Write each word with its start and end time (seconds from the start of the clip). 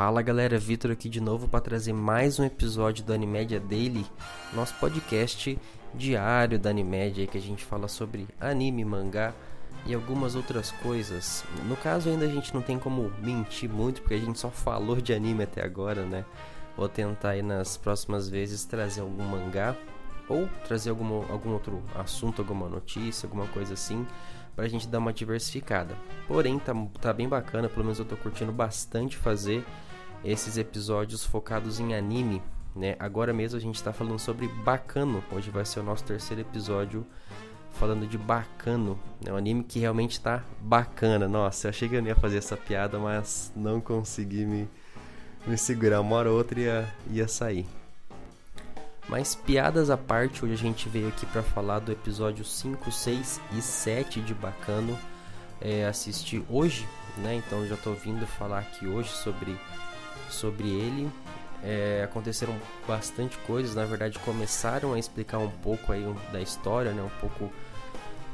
Fala 0.00 0.22
galera, 0.22 0.58
Vitor 0.58 0.92
aqui 0.92 1.10
de 1.10 1.20
novo 1.20 1.46
para 1.46 1.60
trazer 1.60 1.92
mais 1.92 2.40
um 2.40 2.44
episódio 2.46 3.04
do 3.04 3.12
Animédia 3.12 3.60
Daily, 3.60 4.06
nosso 4.54 4.74
podcast 4.76 5.58
diário 5.94 6.58
da 6.58 6.70
Animédia 6.70 7.26
que 7.26 7.36
a 7.36 7.40
gente 7.40 7.62
fala 7.62 7.86
sobre 7.86 8.26
anime, 8.40 8.82
mangá 8.82 9.34
e 9.84 9.92
algumas 9.92 10.34
outras 10.34 10.70
coisas. 10.70 11.44
No 11.66 11.76
caso 11.76 12.08
ainda 12.08 12.24
a 12.24 12.30
gente 12.30 12.54
não 12.54 12.62
tem 12.62 12.78
como 12.78 13.12
mentir 13.18 13.68
muito 13.68 14.00
porque 14.00 14.14
a 14.14 14.18
gente 14.18 14.38
só 14.38 14.48
falou 14.48 14.98
de 15.02 15.12
anime 15.12 15.42
até 15.42 15.62
agora, 15.62 16.06
né? 16.06 16.24
Vou 16.78 16.88
tentar 16.88 17.32
aí 17.32 17.42
nas 17.42 17.76
próximas 17.76 18.26
vezes 18.26 18.64
trazer 18.64 19.02
algum 19.02 19.22
mangá 19.22 19.76
ou 20.30 20.48
trazer 20.66 20.88
algum, 20.88 21.30
algum 21.30 21.52
outro 21.52 21.82
assunto, 21.94 22.40
alguma 22.40 22.70
notícia, 22.70 23.26
alguma 23.26 23.46
coisa 23.48 23.74
assim 23.74 24.06
pra 24.56 24.66
gente 24.66 24.88
dar 24.88 24.98
uma 24.98 25.12
diversificada. 25.12 25.94
Porém, 26.26 26.58
tá, 26.58 26.72
tá 27.00 27.12
bem 27.12 27.28
bacana, 27.28 27.68
pelo 27.68 27.84
menos 27.84 27.98
eu 27.98 28.04
tô 28.04 28.16
curtindo 28.16 28.52
bastante 28.52 29.16
fazer 29.16 29.64
esses 30.24 30.56
episódios 30.56 31.24
focados 31.24 31.80
em 31.80 31.94
anime, 31.94 32.42
né? 32.74 32.96
Agora 32.98 33.32
mesmo 33.32 33.56
a 33.56 33.60
gente 33.60 33.82
tá 33.82 33.92
falando 33.92 34.18
sobre 34.18 34.48
Bacano, 34.48 35.22
hoje 35.32 35.50
vai 35.50 35.64
ser 35.64 35.80
o 35.80 35.82
nosso 35.82 36.04
terceiro 36.04 36.42
episódio 36.42 37.06
falando 37.72 38.06
de 38.06 38.18
Bacano, 38.18 38.98
né? 39.24 39.32
Um 39.32 39.36
anime 39.36 39.64
que 39.64 39.78
realmente 39.78 40.20
tá 40.20 40.42
bacana. 40.60 41.26
Nossa, 41.28 41.66
eu 41.66 41.70
achei 41.70 41.88
que 41.88 41.94
eu 41.94 42.02
não 42.02 42.08
ia 42.08 42.16
fazer 42.16 42.38
essa 42.38 42.56
piada, 42.56 42.98
mas 42.98 43.52
não 43.56 43.80
consegui 43.80 44.44
me, 44.44 44.68
me 45.46 45.56
segurar. 45.56 46.00
Uma 46.00 46.16
hora 46.16 46.30
ou 46.30 46.36
outra 46.36 46.60
ia, 46.60 46.94
ia 47.10 47.28
sair. 47.28 47.66
Mas 49.08 49.34
piadas 49.34 49.90
à 49.90 49.96
parte, 49.96 50.44
hoje 50.44 50.54
a 50.54 50.56
gente 50.56 50.88
veio 50.88 51.08
aqui 51.08 51.26
para 51.26 51.42
falar 51.42 51.80
do 51.80 51.90
episódio 51.90 52.44
5, 52.44 52.92
6 52.92 53.40
e 53.58 53.60
7 53.60 54.20
de 54.20 54.34
Bacano. 54.34 54.96
É, 55.60 55.84
assisti 55.84 56.44
hoje, 56.48 56.86
né? 57.18 57.34
Então 57.34 57.66
já 57.66 57.76
tô 57.76 57.92
vindo 57.92 58.26
falar 58.26 58.60
aqui 58.60 58.86
hoje 58.86 59.10
sobre, 59.10 59.58
sobre 60.28 60.68
ele. 60.68 61.10
É, 61.62 62.02
aconteceram 62.04 62.56
bastante 62.88 63.36
coisas, 63.38 63.74
na 63.74 63.84
verdade 63.84 64.18
começaram 64.20 64.94
a 64.94 64.98
explicar 64.98 65.36
um 65.38 65.50
pouco 65.50 65.92
aí 65.92 66.02
da 66.32 66.40
história, 66.40 66.92
né? 66.92 67.02
Um 67.02 67.20
pouco 67.20 67.52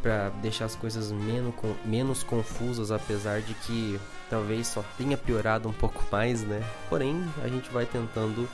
para 0.00 0.28
deixar 0.40 0.66
as 0.66 0.76
coisas 0.76 1.10
menos, 1.10 1.52
menos 1.84 2.22
confusas, 2.22 2.92
apesar 2.92 3.40
de 3.40 3.52
que 3.54 3.98
talvez 4.30 4.68
só 4.68 4.84
tenha 4.96 5.16
piorado 5.16 5.68
um 5.68 5.72
pouco 5.72 6.04
mais, 6.12 6.42
né? 6.42 6.62
Porém, 6.88 7.20
a 7.42 7.48
gente 7.48 7.68
vai 7.70 7.84
tentando 7.84 8.48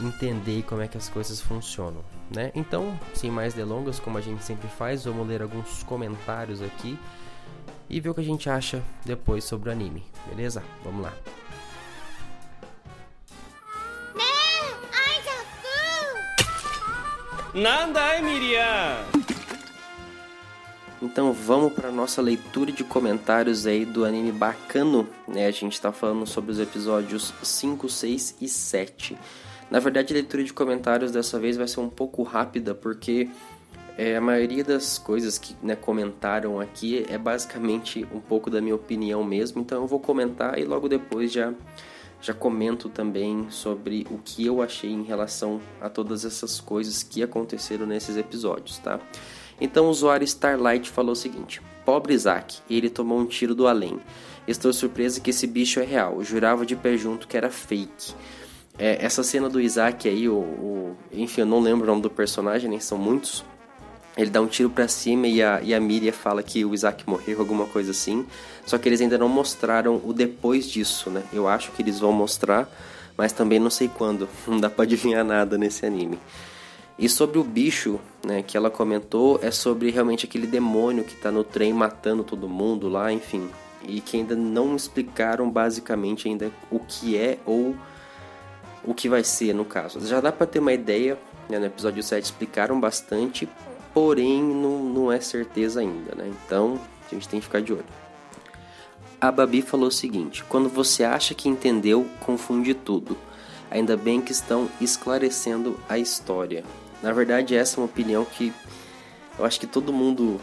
entender 0.00 0.62
como 0.64 0.82
é 0.82 0.88
que 0.88 0.98
as 0.98 1.08
coisas 1.08 1.40
funcionam, 1.40 2.02
né? 2.34 2.50
Então, 2.54 2.98
sem 3.14 3.30
mais 3.30 3.54
delongas, 3.54 4.00
como 4.00 4.18
a 4.18 4.20
gente 4.20 4.42
sempre 4.42 4.68
faz, 4.68 5.04
vamos 5.04 5.26
ler 5.26 5.42
alguns 5.42 5.84
comentários 5.84 6.60
aqui 6.60 6.98
e 7.88 8.00
ver 8.00 8.10
o 8.10 8.14
que 8.14 8.20
a 8.20 8.24
gente 8.24 8.50
acha 8.50 8.82
depois 9.04 9.44
sobre 9.44 9.68
o 9.68 9.72
anime, 9.72 10.04
beleza? 10.28 10.62
Vamos 10.82 11.02
lá. 11.02 11.12
Nanda, 17.56 18.20
Miriam! 18.20 18.98
Então 21.00 21.32
vamos 21.32 21.72
para 21.72 21.90
nossa 21.90 22.20
leitura 22.20 22.70
de 22.70 22.84
comentários 22.84 23.66
aí 23.66 23.86
do 23.86 24.04
anime 24.04 24.30
bacano, 24.30 25.08
né? 25.26 25.46
A 25.46 25.50
gente 25.50 25.72
está 25.72 25.90
falando 25.90 26.26
sobre 26.26 26.52
os 26.52 26.60
episódios 26.60 27.32
5, 27.42 27.88
6 27.88 28.36
e 28.42 28.46
7. 28.46 29.16
Na 29.70 29.80
verdade, 29.80 30.12
a 30.12 30.16
leitura 30.16 30.44
de 30.44 30.52
comentários 30.52 31.10
dessa 31.10 31.38
vez 31.38 31.56
vai 31.56 31.66
ser 31.66 31.80
um 31.80 31.88
pouco 31.88 32.22
rápida, 32.22 32.74
porque 32.74 33.30
é, 33.96 34.16
a 34.16 34.20
maioria 34.20 34.62
das 34.62 34.98
coisas 34.98 35.38
que 35.38 35.56
né, 35.62 35.74
comentaram 35.74 36.60
aqui 36.60 37.06
é 37.08 37.16
basicamente 37.16 38.06
um 38.12 38.20
pouco 38.20 38.50
da 38.50 38.60
minha 38.60 38.74
opinião 38.74 39.24
mesmo, 39.24 39.62
então 39.62 39.80
eu 39.80 39.86
vou 39.86 39.98
comentar 39.98 40.58
e 40.58 40.64
logo 40.64 40.90
depois 40.90 41.32
já, 41.32 41.54
já 42.26 42.34
comento 42.34 42.88
também 42.88 43.46
sobre 43.50 44.04
o 44.10 44.18
que 44.18 44.44
eu 44.44 44.60
achei 44.60 44.90
em 44.90 45.04
relação 45.04 45.60
a 45.80 45.88
todas 45.88 46.24
essas 46.24 46.60
coisas 46.60 47.04
que 47.04 47.22
aconteceram 47.22 47.86
nesses 47.86 48.16
episódios, 48.16 48.78
tá? 48.78 48.98
Então 49.60 49.86
o 49.86 49.90
usuário 49.90 50.24
Starlight 50.24 50.90
falou 50.90 51.12
o 51.12 51.16
seguinte: 51.16 51.62
Pobre 51.84 52.14
Isaac, 52.14 52.58
ele 52.68 52.90
tomou 52.90 53.18
um 53.20 53.26
tiro 53.26 53.54
do 53.54 53.68
além. 53.68 54.00
Estou 54.46 54.72
surpresa 54.72 55.20
que 55.20 55.30
esse 55.30 55.46
bicho 55.46 55.78
é 55.78 55.84
real, 55.84 56.22
jurava 56.24 56.66
de 56.66 56.74
pé 56.74 56.96
junto 56.96 57.28
que 57.28 57.36
era 57.36 57.48
fake. 57.48 58.14
É, 58.76 59.04
essa 59.04 59.22
cena 59.22 59.48
do 59.48 59.60
Isaac 59.60 60.08
aí, 60.08 60.28
o, 60.28 60.36
o, 60.36 60.96
enfim, 61.12 61.42
eu 61.42 61.46
não 61.46 61.60
lembro 61.60 61.84
o 61.84 61.86
nome 61.86 62.02
do 62.02 62.10
personagem, 62.10 62.68
nem 62.68 62.80
são 62.80 62.98
muitos. 62.98 63.44
Ele 64.16 64.30
dá 64.30 64.40
um 64.40 64.46
tiro 64.46 64.70
para 64.70 64.88
cima 64.88 65.26
e 65.26 65.42
a, 65.42 65.60
e 65.62 65.74
a 65.74 65.80
Miriam 65.80 66.12
fala 66.12 66.42
que 66.42 66.64
o 66.64 66.72
Isaac 66.72 67.04
morreu, 67.06 67.38
alguma 67.38 67.66
coisa 67.66 67.90
assim. 67.90 68.26
Só 68.64 68.78
que 68.78 68.88
eles 68.88 69.00
ainda 69.00 69.18
não 69.18 69.28
mostraram 69.28 70.00
o 70.02 70.12
depois 70.12 70.66
disso, 70.66 71.10
né? 71.10 71.22
Eu 71.32 71.46
acho 71.46 71.70
que 71.72 71.82
eles 71.82 72.00
vão 72.00 72.12
mostrar, 72.12 72.66
mas 73.16 73.32
também 73.32 73.58
não 73.58 73.68
sei 73.68 73.88
quando. 73.88 74.26
Não 74.48 74.58
dá 74.58 74.70
pra 74.70 74.84
adivinhar 74.84 75.24
nada 75.24 75.58
nesse 75.58 75.84
anime. 75.84 76.18
E 76.98 77.10
sobre 77.10 77.38
o 77.38 77.44
bicho, 77.44 78.00
né, 78.24 78.42
que 78.42 78.56
ela 78.56 78.70
comentou, 78.70 79.38
é 79.42 79.50
sobre 79.50 79.90
realmente 79.90 80.24
aquele 80.24 80.46
demônio 80.46 81.04
que 81.04 81.14
tá 81.14 81.30
no 81.30 81.44
trem 81.44 81.72
matando 81.72 82.24
todo 82.24 82.48
mundo 82.48 82.88
lá, 82.88 83.12
enfim. 83.12 83.50
E 83.86 84.00
que 84.00 84.16
ainda 84.16 84.34
não 84.34 84.74
explicaram 84.74 85.50
basicamente 85.50 86.26
ainda 86.26 86.50
o 86.70 86.80
que 86.80 87.18
é 87.18 87.38
ou 87.44 87.76
o 88.82 88.94
que 88.94 89.10
vai 89.10 89.22
ser 89.22 89.54
no 89.54 89.64
caso. 89.64 90.04
Já 90.06 90.20
dá 90.20 90.32
para 90.32 90.46
ter 90.46 90.58
uma 90.58 90.72
ideia, 90.72 91.18
né? 91.50 91.58
no 91.58 91.66
episódio 91.66 92.02
7 92.02 92.24
explicaram 92.24 92.80
bastante, 92.80 93.46
porém 93.96 94.42
não, 94.42 94.84
não 94.84 95.10
é 95.10 95.18
certeza 95.18 95.80
ainda, 95.80 96.14
né? 96.14 96.30
Então 96.44 96.78
a 97.06 97.14
gente 97.14 97.26
tem 97.26 97.40
que 97.40 97.46
ficar 97.46 97.62
de 97.62 97.72
olho. 97.72 97.86
A 99.18 99.32
Babi 99.32 99.62
falou 99.62 99.88
o 99.88 99.90
seguinte: 99.90 100.44
quando 100.44 100.68
você 100.68 101.02
acha 101.02 101.32
que 101.32 101.48
entendeu, 101.48 102.06
confunde 102.20 102.74
tudo. 102.74 103.16
Ainda 103.70 103.96
bem 103.96 104.20
que 104.20 104.32
estão 104.32 104.68
esclarecendo 104.82 105.80
a 105.88 105.98
história. 105.98 106.62
Na 107.02 107.10
verdade, 107.10 107.56
essa 107.56 107.76
é 107.76 107.78
uma 107.80 107.86
opinião 107.86 108.22
que 108.26 108.52
eu 109.38 109.46
acho 109.46 109.58
que 109.58 109.66
todo 109.66 109.94
mundo 109.94 110.38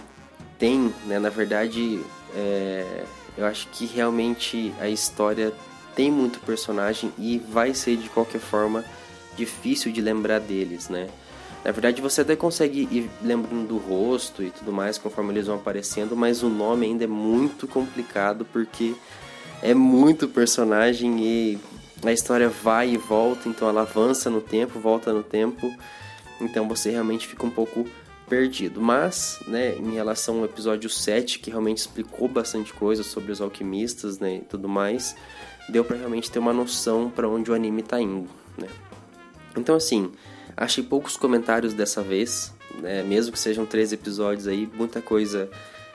tem, 0.58 0.92
né? 1.06 1.20
Na 1.20 1.30
verdade, 1.30 2.02
é... 2.36 3.04
eu 3.38 3.46
acho 3.46 3.68
que 3.68 3.86
realmente 3.86 4.74
a 4.80 4.90
história 4.90 5.54
tem 5.96 6.10
muito 6.10 6.40
personagem 6.40 7.14
e 7.20 7.38
vai 7.38 7.76
ser 7.76 7.98
de 7.98 8.10
qualquer 8.10 8.42
forma 8.42 8.84
difícil 9.38 9.92
de 9.92 10.02
lembrar 10.02 10.40
deles, 10.40 10.90
né? 10.90 11.08
Na 11.64 11.72
verdade, 11.72 12.02
você 12.02 12.22
até 12.22 12.36
consegue 12.36 12.88
ir 12.92 13.10
lembrando 13.22 13.68
do 13.68 13.78
rosto 13.78 14.44
e 14.44 14.50
tudo 14.50 14.74
mais 14.74 14.98
conforme 14.98 15.32
eles 15.32 15.48
vão 15.48 15.56
aparecendo, 15.56 16.16
mas 16.16 16.44
o 16.44 16.50
nome 16.50 16.86
ainda 16.86 17.06
é 17.06 17.08
muito 17.08 17.68
complicado 17.68 18.46
porque 18.52 18.94
é 19.62 19.74
muito 19.74 20.28
personagem 20.28 21.24
e 21.24 21.60
a 22.04 22.12
história 22.12 22.50
vai 22.50 22.90
e 22.90 22.98
volta, 22.98 23.48
então 23.48 23.70
ela 23.70 23.82
avança 23.82 24.30
no 24.30 24.42
tempo, 24.42 24.78
volta 24.78 25.14
no 25.14 25.24
tempo, 25.24 25.74
então 26.42 26.68
você 26.68 26.92
realmente 26.92 27.26
fica 27.26 27.46
um 27.46 27.50
pouco 27.50 27.86
perdido. 28.28 28.82
Mas, 28.82 29.40
né, 29.48 29.76
em 29.78 29.94
relação 29.94 30.40
ao 30.40 30.46
episódio 30.46 30.90
7, 30.90 31.40
que 31.40 31.50
realmente 31.50 31.78
explicou 31.78 32.28
bastante 32.28 32.74
coisa 32.74 33.04
sobre 33.04 33.32
os 33.32 33.40
alquimistas, 33.40 34.20
né, 34.20 34.38
e 34.38 34.42
tudo 34.42 34.68
mais, 34.68 35.16
deu 35.70 35.86
para 35.86 35.96
realmente 35.96 36.30
ter 36.30 36.40
uma 36.40 36.52
noção 36.52 37.10
para 37.10 37.30
onde 37.30 37.50
o 37.50 37.54
anime 37.54 37.82
tá 37.82 38.02
indo, 38.02 38.30
né? 38.58 38.68
Então 39.56 39.76
assim, 39.76 40.12
achei 40.56 40.84
poucos 40.84 41.18
comentários 41.18 41.74
dessa 41.74 42.02
vez, 42.02 42.54
né? 42.80 43.04
Mesmo 43.04 43.32
que 43.32 43.40
sejam 43.40 43.66
três 43.66 43.92
episódios 43.92 44.48
aí, 44.48 44.70
muita 44.74 45.02
coisa 45.02 45.50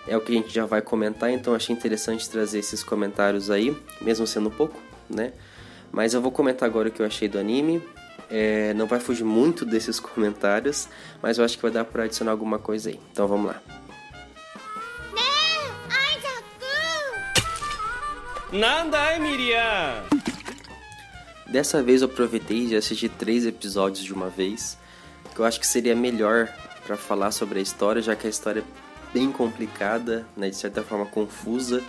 é 0.06 0.16
o 0.16 0.20
que 0.20 0.32
a 0.32 0.34
gente 0.34 0.52
já 0.52 0.64
vai 0.64 0.80
comentar, 0.80 1.30
então 1.30 1.54
achei 1.54 1.74
interessante 1.74 2.28
trazer 2.28 2.58
esses 2.58 2.82
comentários 2.82 3.50
aí, 3.50 3.76
mesmo 4.00 4.26
sendo 4.26 4.50
pouco, 4.50 4.80
né? 5.08 5.32
Mas 5.92 6.14
eu 6.14 6.20
vou 6.20 6.32
comentar 6.32 6.68
agora 6.68 6.88
o 6.88 6.92
que 6.92 7.00
eu 7.00 7.06
achei 7.06 7.28
do 7.28 7.38
anime. 7.38 7.82
É, 8.30 8.74
não 8.74 8.86
vai 8.86 9.00
fugir 9.00 9.24
muito 9.24 9.64
desses 9.66 9.98
comentários, 9.98 10.88
mas 11.22 11.38
eu 11.38 11.44
acho 11.44 11.56
que 11.56 11.62
vai 11.62 11.70
dar 11.70 11.84
para 11.84 12.04
adicionar 12.04 12.30
alguma 12.30 12.58
coisa 12.58 12.90
aí. 12.90 13.00
Então 13.10 13.26
vamos 13.26 13.46
lá. 13.46 13.62
Nanda, 18.50 19.18
Miriam! 19.18 20.17
Dessa 21.48 21.82
vez 21.82 22.02
eu 22.02 22.08
aproveitei 22.08 22.66
e 22.66 22.76
assisti 22.76 23.08
três 23.08 23.46
episódios 23.46 24.04
de 24.04 24.12
uma 24.12 24.28
vez, 24.28 24.76
que 25.34 25.40
eu 25.40 25.46
acho 25.46 25.58
que 25.58 25.66
seria 25.66 25.96
melhor 25.96 26.46
para 26.86 26.94
falar 26.94 27.30
sobre 27.30 27.58
a 27.58 27.62
história, 27.62 28.02
já 28.02 28.14
que 28.14 28.26
a 28.26 28.30
história 28.30 28.60
é 28.60 29.12
bem 29.14 29.32
complicada, 29.32 30.26
né, 30.36 30.50
de 30.50 30.56
certa 30.56 30.82
forma 30.82 31.06
confusa, 31.06 31.82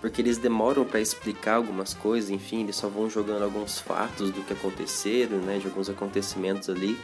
porque 0.00 0.22
eles 0.22 0.38
demoram 0.38 0.84
para 0.84 0.98
explicar 0.98 1.56
algumas 1.56 1.92
coisas, 1.92 2.30
enfim, 2.30 2.62
eles 2.62 2.76
só 2.76 2.88
vão 2.88 3.10
jogando 3.10 3.42
alguns 3.42 3.78
fatos 3.78 4.30
do 4.30 4.40
que 4.40 4.54
aconteceram, 4.54 5.36
né, 5.38 5.58
de 5.58 5.66
alguns 5.66 5.90
acontecimentos 5.90 6.70
ali. 6.70 6.98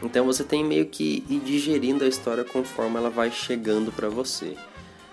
Então 0.00 0.24
você 0.24 0.44
tem 0.44 0.64
meio 0.64 0.86
que 0.86 1.24
ir 1.28 1.40
digerindo 1.40 2.04
a 2.04 2.08
história 2.08 2.44
conforme 2.44 2.96
ela 2.98 3.10
vai 3.10 3.32
chegando 3.32 3.90
para 3.90 4.08
você. 4.08 4.56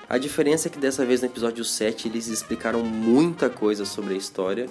A 0.07 0.17
diferença 0.17 0.67
é 0.67 0.71
que 0.71 0.79
dessa 0.79 1.05
vez 1.05 1.21
no 1.21 1.27
episódio 1.27 1.63
7 1.65 2.07
eles 2.07 2.27
explicaram 2.27 2.83
muita 2.83 3.49
coisa 3.49 3.83
sobre 3.83 4.13
a 4.13 4.17
história. 4.17 4.67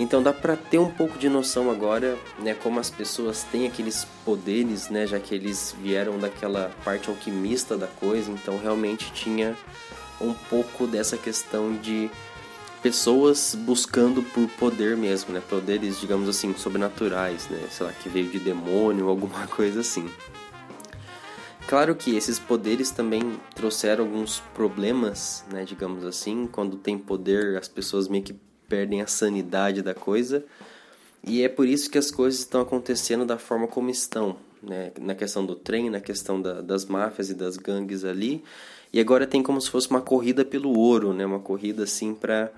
Então 0.00 0.22
dá 0.22 0.32
para 0.32 0.56
ter 0.56 0.78
um 0.78 0.90
pouco 0.90 1.18
de 1.18 1.28
noção 1.28 1.72
agora, 1.72 2.16
né, 2.38 2.54
como 2.54 2.78
as 2.78 2.88
pessoas 2.88 3.42
têm 3.42 3.66
aqueles 3.66 4.06
poderes, 4.24 4.88
né, 4.88 5.08
já 5.08 5.18
que 5.18 5.34
eles 5.34 5.74
vieram 5.82 6.20
daquela 6.20 6.70
parte 6.84 7.10
alquimista 7.10 7.76
da 7.76 7.88
coisa, 7.88 8.30
então 8.30 8.56
realmente 8.58 9.12
tinha 9.12 9.56
um 10.20 10.32
pouco 10.32 10.86
dessa 10.86 11.16
questão 11.16 11.76
de 11.76 12.08
pessoas 12.80 13.56
buscando 13.56 14.22
por 14.22 14.48
poder 14.50 14.96
mesmo, 14.96 15.34
né? 15.34 15.42
Poderes, 15.48 16.00
digamos 16.00 16.28
assim, 16.28 16.54
sobrenaturais, 16.56 17.48
né? 17.48 17.66
Sei 17.68 17.84
lá, 17.84 17.92
que 17.92 18.08
veio 18.08 18.30
de 18.30 18.38
demônio, 18.38 19.08
alguma 19.10 19.48
coisa 19.48 19.80
assim. 19.80 20.08
Claro 21.66 21.96
que 21.96 22.16
esses 22.16 22.38
poderes 22.38 22.92
também 22.92 23.38
trouxeram 23.54 24.04
alguns 24.04 24.40
problemas, 24.54 25.44
né, 25.52 25.64
digamos 25.64 26.04
assim, 26.04 26.46
quando 26.46 26.76
tem 26.76 26.96
poder 26.96 27.58
as 27.58 27.68
pessoas 27.68 28.08
meio 28.08 28.22
que 28.22 28.34
perdem 28.68 29.00
a 29.00 29.06
sanidade 29.06 29.82
da 29.82 29.94
coisa. 29.94 30.44
E 31.24 31.42
é 31.42 31.48
por 31.48 31.66
isso 31.66 31.90
que 31.90 31.98
as 31.98 32.10
coisas 32.10 32.40
estão 32.40 32.60
acontecendo 32.60 33.24
da 33.24 33.38
forma 33.38 33.66
como 33.66 33.90
estão, 33.90 34.36
né, 34.62 34.92
na 35.00 35.14
questão 35.14 35.44
do 35.44 35.54
trem, 35.54 35.90
na 35.90 36.00
questão 36.00 36.40
da, 36.40 36.60
das 36.60 36.84
máfias 36.84 37.30
e 37.30 37.34
das 37.34 37.56
gangues 37.56 38.04
ali. 38.04 38.42
E 38.92 39.00
agora 39.00 39.26
tem 39.26 39.42
como 39.42 39.60
se 39.60 39.70
fosse 39.70 39.90
uma 39.90 40.00
corrida 40.00 40.44
pelo 40.44 40.78
ouro, 40.78 41.12
né, 41.12 41.26
uma 41.26 41.40
corrida 41.40 41.84
assim 41.84 42.14
para 42.14 42.50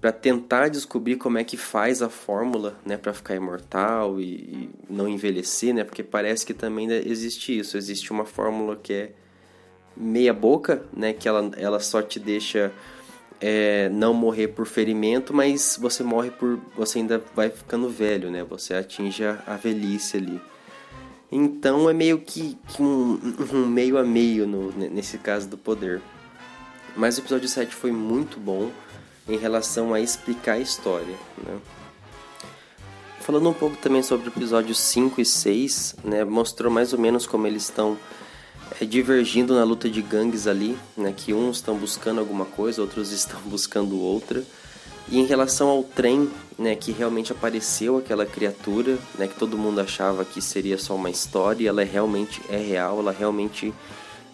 para 0.00 0.12
tentar 0.12 0.68
descobrir 0.68 1.16
como 1.16 1.36
é 1.36 1.44
que 1.44 1.58
faz 1.58 2.00
a 2.00 2.08
fórmula, 2.08 2.74
né, 2.86 2.96
para 2.96 3.12
ficar 3.12 3.34
imortal 3.34 4.18
e, 4.18 4.24
e, 4.24 4.70
não 4.88 5.06
envelhecer, 5.06 5.74
né? 5.74 5.84
Porque 5.84 6.02
parece 6.02 6.46
que 6.46 6.54
também 6.54 6.90
existe 6.90 7.58
isso, 7.58 7.76
existe 7.76 8.10
uma 8.10 8.24
fórmula 8.24 8.76
que 8.82 8.94
é 8.94 9.12
meia 9.94 10.32
boca, 10.32 10.82
né, 10.90 11.12
que 11.12 11.28
ela, 11.28 11.50
ela 11.54 11.78
só 11.80 12.00
te 12.00 12.18
deixa 12.18 12.72
é, 13.40 13.88
não 13.88 14.12
morrer 14.12 14.48
por 14.48 14.66
ferimento, 14.66 15.32
mas 15.32 15.78
você 15.80 16.02
morre 16.02 16.30
por 16.30 16.60
você 16.76 16.98
ainda 16.98 17.22
vai 17.34 17.48
ficando 17.48 17.88
velho, 17.88 18.30
né? 18.30 18.44
Você 18.44 18.74
atinge 18.74 19.24
a, 19.24 19.42
a 19.46 19.56
velhice 19.56 20.18
ali. 20.18 20.40
Então 21.32 21.88
é 21.88 21.92
meio 21.92 22.18
que, 22.18 22.58
que 22.68 22.82
um, 22.82 23.18
um, 23.52 23.66
meio 23.66 23.96
a 23.96 24.04
meio 24.04 24.46
no, 24.46 24.72
nesse 24.72 25.16
caso 25.18 25.48
do 25.48 25.56
poder. 25.56 26.02
Mas 26.96 27.16
o 27.16 27.20
episódio 27.20 27.48
7 27.48 27.74
foi 27.74 27.92
muito 27.92 28.38
bom 28.38 28.70
em 29.28 29.36
relação 29.36 29.94
a 29.94 30.00
explicar 30.00 30.54
a 30.54 30.58
história. 30.58 31.14
Né? 31.38 31.58
Falando 33.20 33.48
um 33.48 33.54
pouco 33.54 33.76
também 33.76 34.02
sobre 34.02 34.28
o 34.28 34.32
episódio 34.32 34.74
5 34.74 35.20
e 35.20 35.24
6, 35.24 35.96
né, 36.02 36.24
mostrou 36.24 36.72
mais 36.72 36.92
ou 36.92 36.98
menos 36.98 37.26
como 37.26 37.46
eles 37.46 37.62
estão 37.62 37.96
é, 38.78 38.84
divergindo 38.84 39.54
na 39.54 39.64
luta 39.64 39.88
de 39.88 40.02
gangues 40.02 40.46
ali, 40.46 40.78
né, 40.96 41.14
que 41.16 41.32
uns 41.32 41.56
estão 41.56 41.76
buscando 41.76 42.20
alguma 42.20 42.44
coisa, 42.44 42.82
outros 42.82 43.10
estão 43.12 43.40
buscando 43.46 43.98
outra. 43.98 44.44
E 45.08 45.18
em 45.18 45.24
relação 45.24 45.68
ao 45.68 45.82
trem, 45.82 46.30
né, 46.58 46.76
que 46.76 46.92
realmente 46.92 47.32
apareceu 47.32 47.96
aquela 47.96 48.26
criatura, 48.26 48.98
né, 49.18 49.26
que 49.26 49.34
todo 49.34 49.58
mundo 49.58 49.80
achava 49.80 50.24
que 50.24 50.40
seria 50.40 50.78
só 50.78 50.94
uma 50.94 51.10
história, 51.10 51.68
ela 51.68 51.82
realmente 51.82 52.40
é 52.48 52.58
real, 52.58 53.00
ela 53.00 53.10
realmente 53.10 53.74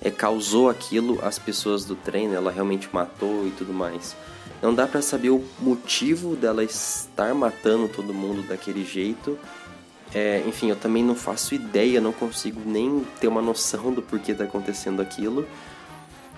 é, 0.01 0.11
causou 0.11 0.69
aquilo 0.69 1.19
às 1.23 1.39
pessoas 1.39 1.85
do 1.85 1.95
trem, 1.95 2.29
né, 2.29 2.37
ela 2.37 2.51
realmente 2.51 2.89
matou 2.93 3.47
e 3.47 3.51
tudo 3.53 3.73
mais. 3.73 4.15
Não 4.61 4.75
dá 4.75 4.87
para 4.87 5.03
saber 5.03 5.31
o 5.31 5.45
motivo 5.61 6.35
dela 6.35 6.65
estar 6.65 7.35
matando 7.35 7.89
todo 7.89 8.13
mundo 8.15 8.43
daquele 8.47 8.85
jeito. 8.85 9.39
É, 10.19 10.43
enfim, 10.47 10.71
eu 10.71 10.77
também 10.77 11.05
não 11.05 11.15
faço 11.15 11.55
ideia, 11.55 12.01
não 12.01 12.11
consigo 12.11 12.59
nem 12.65 13.05
ter 13.21 13.29
uma 13.29 13.43
noção 13.43 13.93
do 13.93 14.01
porquê 14.01 14.33
está 14.33 14.45
acontecendo 14.45 15.03
aquilo. 15.03 15.47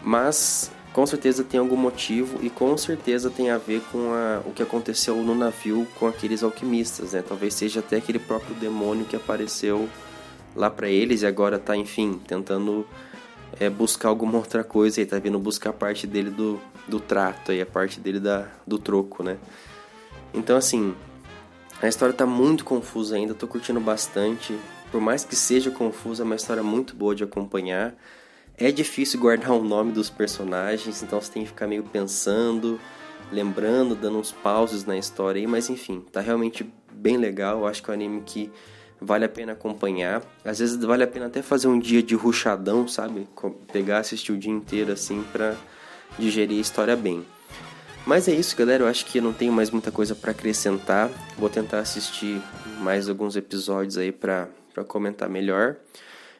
Mas 0.03 0.73
com 0.93 1.07
certeza 1.07 1.45
tem 1.45 1.61
algum 1.61 1.77
motivo 1.77 2.41
e 2.43 2.51
com 2.51 2.77
certeza 2.77 3.31
tem 3.31 3.51
a 3.51 3.57
ver 3.57 3.81
com 3.93 4.13
a, 4.13 4.43
o 4.45 4.51
que 4.51 4.65
aconteceu 4.65 5.15
no 5.23 5.33
navio 5.33 5.87
com 5.97 6.09
aqueles 6.09 6.43
alquimistas, 6.43 7.13
né? 7.13 7.23
Talvez 7.23 7.55
seja 7.55 7.79
até 7.79 7.99
aquele 7.99 8.19
próprio 8.19 8.53
demônio 8.57 9.05
que 9.05 9.15
apareceu 9.15 9.89
lá 10.57 10.69
para 10.69 10.89
eles 10.89 11.23
e 11.23 11.27
agora 11.27 11.55
está, 11.55 11.77
enfim, 11.77 12.21
tentando 12.27 12.85
é, 13.61 13.71
buscar 13.71 14.09
alguma 14.09 14.39
outra 14.39 14.65
coisa 14.65 15.01
e 15.01 15.07
tá 15.07 15.21
vindo 15.21 15.39
buscar 15.39 15.71
a 15.71 15.73
parte 15.73 16.05
dele 16.05 16.31
do, 16.31 16.61
do 16.89 16.99
trato 16.99 17.53
aí, 17.53 17.61
a 17.61 17.67
parte 17.67 18.01
dele 18.01 18.19
da, 18.19 18.49
do 18.67 18.77
troco, 18.77 19.23
né? 19.23 19.39
Então, 20.35 20.57
assim, 20.57 20.97
a 21.81 21.87
história 21.89 22.13
tá 22.13 22.27
muito 22.27 22.65
confusa 22.65 23.17
ainda, 23.17 23.35
tô 23.35 23.47
curtindo 23.47 23.81
bastante. 23.81 24.59
Por 24.91 25.01
mais 25.01 25.25
que 25.25 25.37
seja 25.37 25.71
confusa, 25.71 26.23
é 26.23 26.25
uma 26.25 26.35
história 26.35 26.63
muito 26.63 26.97
boa 26.97 27.15
de 27.15 27.23
acompanhar. 27.23 27.95
É 28.57 28.73
difícil 28.73 29.21
guardar 29.21 29.53
o 29.53 29.63
nome 29.63 29.93
dos 29.93 30.11
personagens, 30.11 31.03
então 31.03 31.21
você 31.21 31.31
tem 31.31 31.43
que 31.43 31.51
ficar 31.51 31.69
meio 31.69 31.85
pensando, 31.85 32.81
lembrando, 33.31 33.95
dando 33.95 34.19
uns 34.19 34.33
pauses 34.33 34.85
na 34.85 34.99
história 34.99 35.41
aí, 35.41 35.47
mas 35.47 35.71
enfim, 35.71 36.05
tá 36.13 36.21
realmente 36.21 36.69
bem 36.93 37.17
legal. 37.17 37.61
Eu 37.61 37.67
acho 37.67 37.81
que 37.81 37.91
é 37.91 37.93
um 37.93 37.95
anime 37.95 38.23
que 38.27 38.51
vale 39.01 39.25
a 39.25 39.29
pena 39.29 39.53
acompanhar. 39.53 40.23
Às 40.45 40.59
vezes 40.59 40.77
vale 40.77 41.05
a 41.05 41.07
pena 41.07 41.27
até 41.27 41.43
fazer 41.43 41.69
um 41.69 41.79
dia 41.79 42.03
de 42.03 42.17
ruchadão, 42.17 42.89
sabe? 42.89 43.29
Pegar, 43.73 43.99
assistir 43.99 44.33
o 44.33 44.37
dia 44.37 44.51
inteiro 44.51 44.91
assim 44.91 45.23
pra 45.33 45.55
digerir 46.19 46.59
a 46.59 46.61
história 46.61 46.97
bem. 46.97 47.25
Mas 48.09 48.27
é 48.27 48.33
isso, 48.33 48.57
galera. 48.57 48.85
Eu 48.85 48.89
acho 48.89 49.05
que 49.05 49.19
eu 49.19 49.23
não 49.23 49.35
tenho 49.35 49.53
mais 49.53 49.71
muita 49.71 49.93
coisa 49.93 50.15
para 50.15 50.31
acrescentar. 50.31 51.11
Vou 51.37 51.51
tentar 51.51 51.81
assistir 51.81 52.41
mais 52.81 53.07
alguns 53.07 53.37
episódios 53.37 53.99
aí 53.99 54.11
pra 54.11 54.49
comentar 54.87 55.29
melhor. 55.29 55.77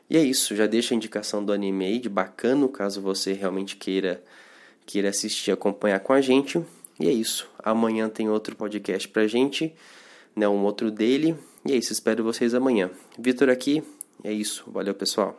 E 0.09 0.17
é 0.17 0.23
isso. 0.23 0.57
Já 0.57 0.67
deixa 0.67 0.95
a 0.95 0.97
indicação 0.97 1.45
do 1.45 1.53
anime 1.53 1.99
de 1.99 2.09
bacana, 2.09 2.67
caso 2.69 3.03
você 3.03 3.35
realmente 3.35 3.77
queira, 3.77 4.25
queira 4.87 5.11
assistir 5.11 5.51
acompanhar 5.51 6.01
com 6.01 6.15
a 6.15 6.23
gente. 6.23 6.59
E 6.99 7.07
é 7.07 7.13
isso. 7.13 7.47
Amanhã 7.63 8.09
tem 8.09 8.31
outro 8.31 8.57
podcast 8.57 9.07
pra 9.07 9.27
gente, 9.27 9.75
né? 10.35 10.49
Um 10.49 10.65
outro 10.65 10.91
dele. 10.91 11.37
E 11.67 11.73
é 11.73 11.77
isso, 11.77 11.93
espero 11.93 12.25
vocês 12.25 12.55
amanhã. 12.55 12.91
Vitor 13.19 13.51
aqui, 13.51 13.83
é 14.25 14.33
isso. 14.33 14.65
Valeu, 14.69 14.95
pessoal. 14.95 15.39